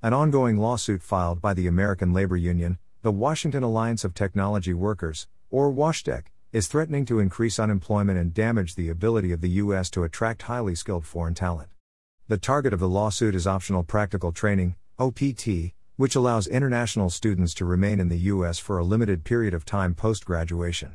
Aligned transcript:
an 0.00 0.12
ongoing 0.12 0.56
lawsuit 0.56 1.02
filed 1.02 1.40
by 1.40 1.52
the 1.52 1.66
American 1.66 2.12
Labor 2.12 2.36
Union, 2.36 2.78
the 3.02 3.10
Washington 3.10 3.64
Alliance 3.64 4.04
of 4.04 4.14
Technology 4.14 4.72
Workers, 4.72 5.26
or 5.50 5.72
WashTech, 5.72 6.26
is 6.52 6.68
threatening 6.68 7.04
to 7.04 7.18
increase 7.18 7.58
unemployment 7.58 8.16
and 8.16 8.32
damage 8.32 8.76
the 8.76 8.90
ability 8.90 9.32
of 9.32 9.40
the 9.40 9.50
U.S. 9.50 9.90
to 9.90 10.04
attract 10.04 10.42
highly 10.42 10.76
skilled 10.76 11.04
foreign 11.04 11.34
talent. 11.34 11.70
The 12.28 12.38
target 12.38 12.72
of 12.72 12.78
the 12.78 12.88
lawsuit 12.88 13.34
is 13.34 13.48
optional 13.48 13.82
practical 13.82 14.30
training, 14.30 14.76
OPT, 15.00 15.72
which 15.96 16.14
allows 16.14 16.46
international 16.46 17.10
students 17.10 17.52
to 17.54 17.64
remain 17.64 17.98
in 17.98 18.08
the 18.08 18.18
U.S. 18.18 18.60
for 18.60 18.78
a 18.78 18.84
limited 18.84 19.24
period 19.24 19.52
of 19.52 19.64
time 19.64 19.96
post 19.96 20.24
graduation. 20.24 20.94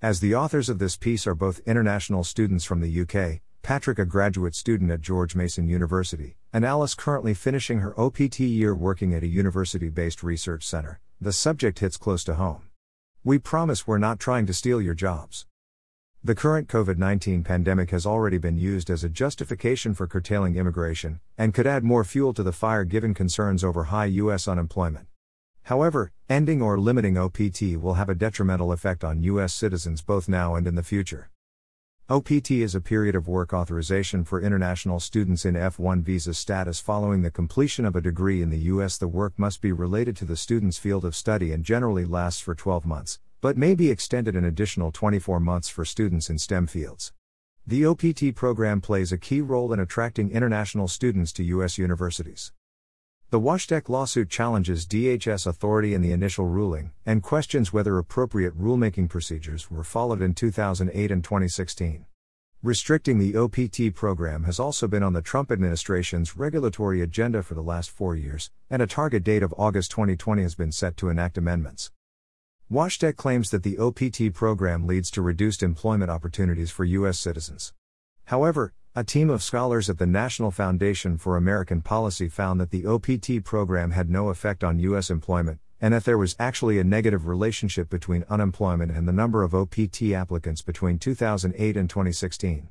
As 0.00 0.20
the 0.20 0.36
authors 0.36 0.68
of 0.68 0.78
this 0.78 0.96
piece 0.96 1.26
are 1.26 1.34
both 1.34 1.58
international 1.66 2.22
students 2.22 2.64
from 2.64 2.82
the 2.82 3.00
UK, 3.00 3.40
Patrick, 3.62 4.00
a 4.00 4.04
graduate 4.04 4.56
student 4.56 4.90
at 4.90 5.00
George 5.00 5.36
Mason 5.36 5.68
University, 5.68 6.34
and 6.52 6.64
Alice, 6.64 6.96
currently 6.96 7.32
finishing 7.32 7.78
her 7.78 7.98
OPT 7.98 8.40
year 8.40 8.74
working 8.74 9.14
at 9.14 9.22
a 9.22 9.28
university 9.28 9.88
based 9.88 10.24
research 10.24 10.66
center, 10.66 11.00
the 11.20 11.32
subject 11.32 11.78
hits 11.78 11.96
close 11.96 12.24
to 12.24 12.34
home. 12.34 12.62
We 13.22 13.38
promise 13.38 13.86
we're 13.86 13.98
not 13.98 14.18
trying 14.18 14.46
to 14.46 14.52
steal 14.52 14.82
your 14.82 14.94
jobs. 14.94 15.46
The 16.24 16.34
current 16.34 16.66
COVID 16.66 16.98
19 16.98 17.44
pandemic 17.44 17.90
has 17.90 18.04
already 18.04 18.36
been 18.36 18.58
used 18.58 18.90
as 18.90 19.04
a 19.04 19.08
justification 19.08 19.94
for 19.94 20.08
curtailing 20.08 20.56
immigration, 20.56 21.20
and 21.38 21.54
could 21.54 21.66
add 21.66 21.84
more 21.84 22.02
fuel 22.02 22.34
to 22.34 22.42
the 22.42 22.50
fire 22.50 22.82
given 22.82 23.14
concerns 23.14 23.62
over 23.62 23.84
high 23.84 24.06
U.S. 24.06 24.48
unemployment. 24.48 25.06
However, 25.62 26.10
ending 26.28 26.62
or 26.62 26.80
limiting 26.80 27.16
OPT 27.16 27.76
will 27.80 27.94
have 27.94 28.08
a 28.08 28.16
detrimental 28.16 28.72
effect 28.72 29.04
on 29.04 29.22
U.S. 29.22 29.54
citizens 29.54 30.02
both 30.02 30.28
now 30.28 30.56
and 30.56 30.66
in 30.66 30.74
the 30.74 30.82
future. 30.82 31.30
OPT 32.12 32.50
is 32.50 32.74
a 32.74 32.80
period 32.82 33.14
of 33.14 33.26
work 33.26 33.54
authorization 33.54 34.22
for 34.22 34.42
international 34.42 35.00
students 35.00 35.46
in 35.46 35.54
F1 35.54 36.02
visa 36.02 36.34
status 36.34 36.78
following 36.78 37.22
the 37.22 37.30
completion 37.30 37.86
of 37.86 37.96
a 37.96 38.02
degree 38.02 38.42
in 38.42 38.50
the 38.50 38.68
U.S. 38.74 38.98
The 38.98 39.08
work 39.08 39.32
must 39.38 39.62
be 39.62 39.72
related 39.72 40.14
to 40.18 40.26
the 40.26 40.36
student's 40.36 40.76
field 40.76 41.06
of 41.06 41.16
study 41.16 41.52
and 41.52 41.64
generally 41.64 42.04
lasts 42.04 42.42
for 42.42 42.54
12 42.54 42.84
months, 42.84 43.18
but 43.40 43.56
may 43.56 43.74
be 43.74 43.90
extended 43.90 44.36
an 44.36 44.44
additional 44.44 44.92
24 44.92 45.40
months 45.40 45.70
for 45.70 45.86
students 45.86 46.28
in 46.28 46.36
STEM 46.36 46.66
fields. 46.66 47.14
The 47.66 47.86
OPT 47.86 48.34
program 48.34 48.82
plays 48.82 49.10
a 49.10 49.16
key 49.16 49.40
role 49.40 49.72
in 49.72 49.80
attracting 49.80 50.32
international 50.32 50.88
students 50.88 51.32
to 51.32 51.44
U.S. 51.44 51.78
universities. 51.78 52.52
The 53.32 53.40
WashTech 53.40 53.88
lawsuit 53.88 54.28
challenges 54.28 54.84
DHS 54.84 55.46
authority 55.46 55.94
in 55.94 56.02
the 56.02 56.12
initial 56.12 56.44
ruling 56.44 56.92
and 57.06 57.22
questions 57.22 57.72
whether 57.72 57.96
appropriate 57.96 58.54
rulemaking 58.60 59.08
procedures 59.08 59.70
were 59.70 59.84
followed 59.84 60.20
in 60.20 60.34
2008 60.34 61.10
and 61.10 61.24
2016. 61.24 62.04
Restricting 62.62 63.18
the 63.18 63.34
OPT 63.34 63.94
program 63.94 64.44
has 64.44 64.60
also 64.60 64.86
been 64.86 65.02
on 65.02 65.14
the 65.14 65.22
Trump 65.22 65.50
administration's 65.50 66.36
regulatory 66.36 67.00
agenda 67.00 67.42
for 67.42 67.54
the 67.54 67.62
last 67.62 67.90
four 67.90 68.14
years, 68.14 68.50
and 68.68 68.82
a 68.82 68.86
target 68.86 69.24
date 69.24 69.42
of 69.42 69.54
August 69.56 69.90
2020 69.92 70.42
has 70.42 70.54
been 70.54 70.70
set 70.70 70.98
to 70.98 71.08
enact 71.08 71.38
amendments. 71.38 71.90
WashTech 72.70 73.16
claims 73.16 73.48
that 73.48 73.62
the 73.62 73.78
OPT 73.78 74.34
program 74.34 74.86
leads 74.86 75.10
to 75.10 75.22
reduced 75.22 75.62
employment 75.62 76.10
opportunities 76.10 76.70
for 76.70 76.84
U.S. 76.84 77.18
citizens. 77.18 77.72
However, 78.26 78.74
a 78.94 79.02
team 79.02 79.30
of 79.30 79.42
scholars 79.42 79.88
at 79.88 79.96
the 79.96 80.06
National 80.06 80.50
Foundation 80.50 81.16
for 81.16 81.38
American 81.38 81.80
Policy 81.80 82.28
found 82.28 82.60
that 82.60 82.70
the 82.70 82.84
OPT 82.84 83.42
program 83.42 83.92
had 83.92 84.10
no 84.10 84.28
effect 84.28 84.62
on 84.62 84.78
U.S. 84.80 85.08
employment, 85.08 85.60
and 85.80 85.94
that 85.94 86.04
there 86.04 86.18
was 86.18 86.36
actually 86.38 86.78
a 86.78 86.84
negative 86.84 87.26
relationship 87.26 87.88
between 87.88 88.26
unemployment 88.28 88.92
and 88.92 89.08
the 89.08 89.12
number 89.12 89.42
of 89.42 89.54
OPT 89.54 90.12
applicants 90.12 90.60
between 90.60 90.98
2008 90.98 91.74
and 91.74 91.88
2016. 91.88 92.68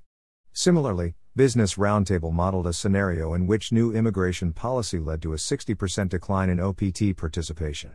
Similarly, 0.54 1.16
Business 1.36 1.74
Roundtable 1.74 2.32
modeled 2.32 2.68
a 2.68 2.74
scenario 2.74 3.34
in 3.34 3.48
which 3.48 3.72
new 3.72 3.92
immigration 3.92 4.54
policy 4.54 5.00
led 5.00 5.24
to 5.24 5.34
a 5.34 5.38
60% 5.38 6.10
decline 6.10 6.52
in 6.52 6.60
OPT 6.60 7.18
participation. 7.18 7.94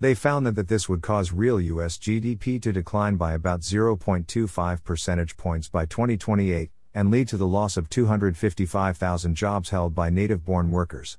They 0.00 0.14
found 0.14 0.46
that, 0.46 0.54
that 0.54 0.68
this 0.68 0.88
would 0.88 1.02
cause 1.02 1.32
real 1.32 1.60
U.S. 1.60 1.98
GDP 1.98 2.62
to 2.62 2.72
decline 2.72 3.16
by 3.16 3.34
about 3.34 3.60
0.25 3.60 4.84
percentage 4.84 5.36
points 5.36 5.68
by 5.68 5.84
2028, 5.84 6.70
and 6.98 7.12
lead 7.12 7.28
to 7.28 7.36
the 7.36 7.46
loss 7.46 7.76
of 7.76 7.88
255,000 7.88 9.36
jobs 9.36 9.70
held 9.70 9.94
by 9.94 10.10
native 10.10 10.44
born 10.44 10.68
workers. 10.68 11.16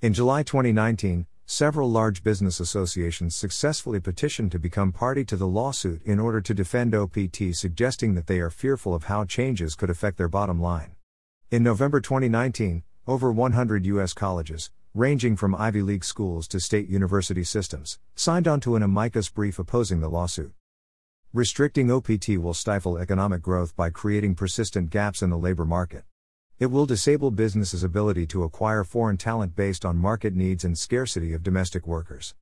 In 0.00 0.14
July 0.14 0.42
2019, 0.42 1.26
several 1.44 1.90
large 1.90 2.22
business 2.22 2.58
associations 2.58 3.36
successfully 3.36 4.00
petitioned 4.00 4.50
to 4.50 4.58
become 4.58 4.92
party 4.92 5.22
to 5.22 5.36
the 5.36 5.46
lawsuit 5.46 6.02
in 6.06 6.18
order 6.18 6.40
to 6.40 6.54
defend 6.54 6.94
OPT, 6.94 7.52
suggesting 7.52 8.14
that 8.14 8.28
they 8.28 8.40
are 8.40 8.48
fearful 8.48 8.94
of 8.94 9.04
how 9.04 9.26
changes 9.26 9.74
could 9.74 9.90
affect 9.90 10.16
their 10.16 10.26
bottom 10.26 10.58
line. 10.58 10.96
In 11.50 11.62
November 11.62 12.00
2019, 12.00 12.82
over 13.06 13.30
100 13.30 13.84
U.S. 13.84 14.14
colleges, 14.14 14.70
ranging 14.94 15.36
from 15.36 15.54
Ivy 15.54 15.82
League 15.82 16.04
schools 16.06 16.48
to 16.48 16.60
state 16.60 16.88
university 16.88 17.44
systems, 17.44 17.98
signed 18.14 18.48
onto 18.48 18.74
an 18.74 18.82
amicus 18.82 19.28
brief 19.28 19.58
opposing 19.58 20.00
the 20.00 20.08
lawsuit. 20.08 20.54
Restricting 21.34 21.90
OPT 21.90 22.38
will 22.38 22.54
stifle 22.54 22.96
economic 22.96 23.42
growth 23.42 23.74
by 23.74 23.90
creating 23.90 24.36
persistent 24.36 24.88
gaps 24.88 25.20
in 25.20 25.30
the 25.30 25.36
labor 25.36 25.64
market. 25.64 26.04
It 26.60 26.66
will 26.66 26.86
disable 26.86 27.32
businesses' 27.32 27.82
ability 27.82 28.24
to 28.28 28.44
acquire 28.44 28.84
foreign 28.84 29.16
talent 29.16 29.56
based 29.56 29.84
on 29.84 29.96
market 29.96 30.32
needs 30.36 30.62
and 30.62 30.78
scarcity 30.78 31.32
of 31.32 31.42
domestic 31.42 31.88
workers. 31.88 32.36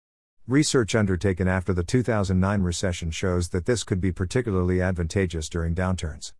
Research 0.46 0.94
undertaken 0.94 1.48
after 1.48 1.72
the 1.72 1.82
2009 1.82 2.60
recession 2.60 3.10
shows 3.10 3.48
that 3.48 3.64
this 3.64 3.82
could 3.82 3.98
be 3.98 4.12
particularly 4.12 4.82
advantageous 4.82 5.48
during 5.48 5.74
downturns. 5.74 6.34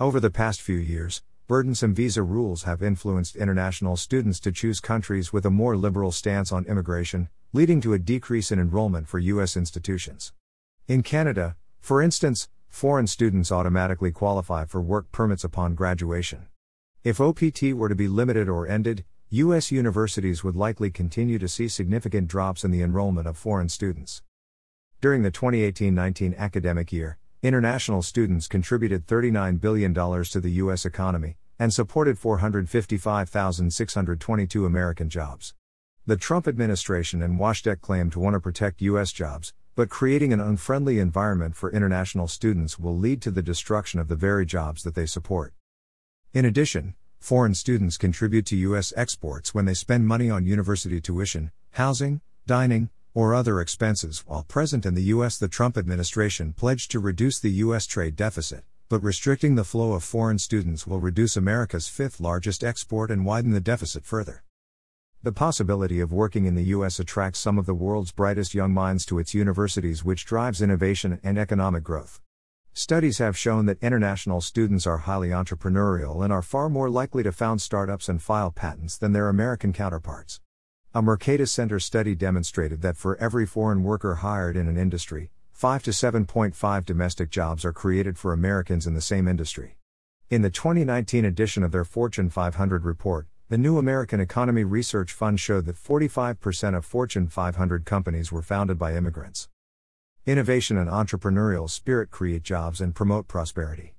Over 0.00 0.18
the 0.18 0.30
past 0.30 0.60
few 0.60 0.78
years, 0.78 1.22
burdensome 1.46 1.94
visa 1.94 2.24
rules 2.24 2.64
have 2.64 2.82
influenced 2.82 3.36
international 3.36 3.96
students 3.96 4.40
to 4.40 4.50
choose 4.50 4.80
countries 4.80 5.32
with 5.32 5.46
a 5.46 5.50
more 5.50 5.76
liberal 5.76 6.10
stance 6.10 6.50
on 6.50 6.64
immigration, 6.64 7.28
leading 7.52 7.80
to 7.82 7.92
a 7.92 8.00
decrease 8.00 8.50
in 8.50 8.58
enrollment 8.58 9.06
for 9.06 9.20
U.S. 9.20 9.56
institutions. 9.56 10.32
In 10.88 11.04
Canada, 11.04 11.54
for 11.80 12.02
instance, 12.02 12.48
foreign 12.68 13.06
students 13.06 13.50
automatically 13.50 14.12
qualify 14.12 14.64
for 14.64 14.80
work 14.80 15.10
permits 15.12 15.44
upon 15.44 15.74
graduation. 15.74 16.46
If 17.04 17.20
OPT 17.20 17.74
were 17.74 17.88
to 17.88 17.94
be 17.94 18.08
limited 18.08 18.48
or 18.48 18.68
ended, 18.68 19.04
U.S. 19.30 19.70
universities 19.70 20.42
would 20.42 20.56
likely 20.56 20.90
continue 20.90 21.38
to 21.38 21.48
see 21.48 21.68
significant 21.68 22.28
drops 22.28 22.64
in 22.64 22.70
the 22.70 22.82
enrollment 22.82 23.26
of 23.26 23.36
foreign 23.36 23.68
students. 23.68 24.22
During 25.00 25.22
the 25.22 25.30
2018 25.30 25.94
19 25.94 26.34
academic 26.36 26.92
year, 26.92 27.18
international 27.42 28.02
students 28.02 28.48
contributed 28.48 29.06
$39 29.06 29.60
billion 29.60 29.94
to 29.94 30.40
the 30.40 30.50
U.S. 30.50 30.84
economy 30.84 31.36
and 31.58 31.72
supported 31.72 32.18
455,622 32.18 34.66
American 34.66 35.08
jobs. 35.08 35.54
The 36.06 36.16
Trump 36.16 36.48
administration 36.48 37.22
and 37.22 37.38
WashTech 37.38 37.80
claim 37.80 38.10
to 38.10 38.18
want 38.18 38.34
to 38.34 38.40
protect 38.40 38.82
U.S. 38.82 39.12
jobs, 39.12 39.54
but 39.78 39.88
creating 39.88 40.32
an 40.32 40.40
unfriendly 40.40 40.98
environment 40.98 41.54
for 41.54 41.70
international 41.70 42.26
students 42.26 42.80
will 42.80 42.98
lead 42.98 43.22
to 43.22 43.30
the 43.30 43.40
destruction 43.40 44.00
of 44.00 44.08
the 44.08 44.16
very 44.16 44.44
jobs 44.44 44.82
that 44.82 44.96
they 44.96 45.06
support. 45.06 45.54
In 46.34 46.44
addition, 46.44 46.96
foreign 47.20 47.54
students 47.54 47.96
contribute 47.96 48.44
to 48.46 48.56
U.S. 48.56 48.92
exports 48.96 49.54
when 49.54 49.66
they 49.66 49.74
spend 49.74 50.04
money 50.04 50.28
on 50.28 50.44
university 50.44 51.00
tuition, 51.00 51.52
housing, 51.74 52.20
dining, 52.44 52.90
or 53.14 53.36
other 53.36 53.60
expenses. 53.60 54.24
While 54.26 54.42
present 54.42 54.84
in 54.84 54.96
the 54.96 55.10
U.S., 55.14 55.38
the 55.38 55.46
Trump 55.46 55.78
administration 55.78 56.54
pledged 56.54 56.90
to 56.90 56.98
reduce 56.98 57.38
the 57.38 57.62
U.S. 57.62 57.86
trade 57.86 58.16
deficit, 58.16 58.64
but 58.88 59.04
restricting 59.04 59.54
the 59.54 59.62
flow 59.62 59.92
of 59.92 60.02
foreign 60.02 60.40
students 60.40 60.88
will 60.88 60.98
reduce 60.98 61.36
America's 61.36 61.86
fifth 61.86 62.18
largest 62.18 62.64
export 62.64 63.12
and 63.12 63.24
widen 63.24 63.52
the 63.52 63.60
deficit 63.60 64.04
further. 64.04 64.42
The 65.20 65.32
possibility 65.32 65.98
of 65.98 66.12
working 66.12 66.44
in 66.44 66.54
the 66.54 66.66
U.S. 66.66 67.00
attracts 67.00 67.40
some 67.40 67.58
of 67.58 67.66
the 67.66 67.74
world's 67.74 68.12
brightest 68.12 68.54
young 68.54 68.72
minds 68.72 69.04
to 69.06 69.18
its 69.18 69.34
universities, 69.34 70.04
which 70.04 70.24
drives 70.24 70.62
innovation 70.62 71.18
and 71.24 71.36
economic 71.36 71.82
growth. 71.82 72.20
Studies 72.72 73.18
have 73.18 73.36
shown 73.36 73.66
that 73.66 73.82
international 73.82 74.40
students 74.40 74.86
are 74.86 74.98
highly 74.98 75.30
entrepreneurial 75.30 76.22
and 76.22 76.32
are 76.32 76.40
far 76.40 76.68
more 76.68 76.88
likely 76.88 77.24
to 77.24 77.32
found 77.32 77.60
startups 77.60 78.08
and 78.08 78.22
file 78.22 78.52
patents 78.52 78.96
than 78.96 79.12
their 79.12 79.28
American 79.28 79.72
counterparts. 79.72 80.40
A 80.94 81.02
Mercatus 81.02 81.48
Center 81.48 81.80
study 81.80 82.14
demonstrated 82.14 82.80
that 82.82 82.96
for 82.96 83.16
every 83.16 83.44
foreign 83.44 83.82
worker 83.82 84.16
hired 84.16 84.56
in 84.56 84.68
an 84.68 84.78
industry, 84.78 85.32
5 85.50 85.82
to 85.82 85.90
7.5 85.90 86.84
domestic 86.84 87.28
jobs 87.28 87.64
are 87.64 87.72
created 87.72 88.16
for 88.16 88.32
Americans 88.32 88.86
in 88.86 88.94
the 88.94 89.00
same 89.00 89.26
industry. 89.26 89.78
In 90.30 90.42
the 90.42 90.50
2019 90.50 91.24
edition 91.24 91.64
of 91.64 91.72
their 91.72 91.84
Fortune 91.84 92.30
500 92.30 92.84
report, 92.84 93.26
the 93.50 93.56
New 93.56 93.78
American 93.78 94.20
Economy 94.20 94.62
Research 94.62 95.10
Fund 95.10 95.40
showed 95.40 95.64
that 95.64 95.82
45% 95.82 96.76
of 96.76 96.84
Fortune 96.84 97.28
500 97.28 97.86
companies 97.86 98.30
were 98.30 98.42
founded 98.42 98.78
by 98.78 98.94
immigrants. 98.94 99.48
Innovation 100.26 100.76
and 100.76 100.90
entrepreneurial 100.90 101.70
spirit 101.70 102.10
create 102.10 102.42
jobs 102.42 102.78
and 102.82 102.94
promote 102.94 103.26
prosperity. 103.26 103.94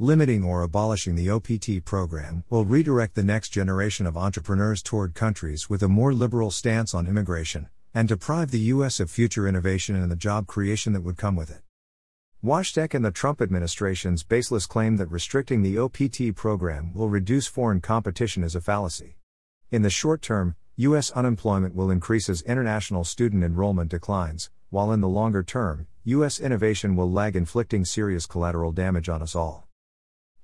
Limiting 0.00 0.42
or 0.42 0.62
abolishing 0.62 1.14
the 1.14 1.30
OPT 1.30 1.84
program 1.84 2.42
will 2.50 2.64
redirect 2.64 3.14
the 3.14 3.22
next 3.22 3.50
generation 3.50 4.04
of 4.04 4.16
entrepreneurs 4.16 4.82
toward 4.82 5.14
countries 5.14 5.70
with 5.70 5.84
a 5.84 5.88
more 5.88 6.12
liberal 6.12 6.50
stance 6.50 6.92
on 6.92 7.06
immigration, 7.06 7.68
and 7.94 8.08
deprive 8.08 8.50
the 8.50 8.72
U.S. 8.74 8.98
of 8.98 9.12
future 9.12 9.46
innovation 9.46 9.94
and 9.94 10.10
the 10.10 10.16
job 10.16 10.48
creation 10.48 10.92
that 10.94 11.02
would 11.02 11.16
come 11.16 11.36
with 11.36 11.50
it. 11.50 11.62
WashTech 12.44 12.94
and 12.94 13.04
the 13.04 13.10
Trump 13.10 13.42
administration's 13.42 14.22
baseless 14.22 14.64
claim 14.64 14.96
that 14.96 15.10
restricting 15.10 15.62
the 15.62 15.76
OPT 15.76 16.36
program 16.36 16.94
will 16.94 17.08
reduce 17.08 17.48
foreign 17.48 17.80
competition 17.80 18.44
is 18.44 18.54
a 18.54 18.60
fallacy. 18.60 19.16
In 19.72 19.82
the 19.82 19.90
short 19.90 20.22
term, 20.22 20.54
U.S. 20.76 21.10
unemployment 21.10 21.74
will 21.74 21.90
increase 21.90 22.28
as 22.28 22.42
international 22.42 23.02
student 23.02 23.42
enrollment 23.42 23.90
declines, 23.90 24.50
while 24.70 24.92
in 24.92 25.00
the 25.00 25.08
longer 25.08 25.42
term, 25.42 25.88
U.S. 26.04 26.38
innovation 26.38 26.94
will 26.94 27.10
lag, 27.10 27.34
inflicting 27.34 27.84
serious 27.84 28.24
collateral 28.24 28.70
damage 28.70 29.08
on 29.08 29.20
us 29.20 29.34
all. 29.34 29.66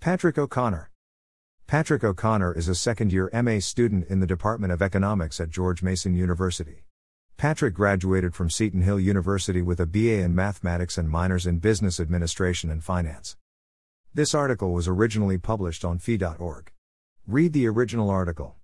Patrick 0.00 0.36
O'Connor 0.36 0.90
Patrick 1.68 2.02
O'Connor 2.02 2.54
is 2.54 2.66
a 2.66 2.74
second 2.74 3.12
year 3.12 3.30
MA 3.32 3.60
student 3.60 4.08
in 4.08 4.18
the 4.18 4.26
Department 4.26 4.72
of 4.72 4.82
Economics 4.82 5.38
at 5.38 5.48
George 5.48 5.80
Mason 5.80 6.16
University. 6.16 6.82
Patrick 7.36 7.74
graduated 7.74 8.34
from 8.34 8.48
Seton 8.48 8.82
Hill 8.82 9.00
University 9.00 9.60
with 9.60 9.80
a 9.80 9.86
BA 9.86 10.22
in 10.22 10.34
Mathematics 10.34 10.96
and 10.96 11.10
minors 11.10 11.46
in 11.46 11.58
Business 11.58 11.98
Administration 11.98 12.70
and 12.70 12.82
Finance. 12.82 13.36
This 14.14 14.34
article 14.34 14.72
was 14.72 14.86
originally 14.86 15.36
published 15.36 15.84
on 15.84 15.98
fee.org. 15.98 16.70
Read 17.26 17.52
the 17.52 17.66
original 17.66 18.08
article. 18.08 18.56